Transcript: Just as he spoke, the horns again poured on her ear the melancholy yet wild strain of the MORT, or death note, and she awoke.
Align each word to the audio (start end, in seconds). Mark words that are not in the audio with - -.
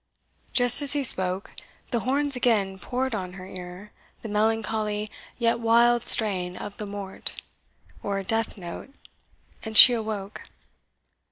Just 0.51 0.81
as 0.81 0.93
he 0.93 1.03
spoke, 1.03 1.51
the 1.91 1.99
horns 1.99 2.35
again 2.35 2.79
poured 2.79 3.13
on 3.13 3.33
her 3.33 3.45
ear 3.45 3.91
the 4.23 4.29
melancholy 4.29 5.11
yet 5.37 5.59
wild 5.59 6.07
strain 6.07 6.57
of 6.57 6.75
the 6.77 6.87
MORT, 6.87 7.39
or 8.01 8.23
death 8.23 8.57
note, 8.57 8.91
and 9.61 9.77
she 9.77 9.93
awoke. 9.93 10.49